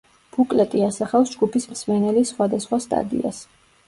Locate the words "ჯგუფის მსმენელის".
1.33-2.31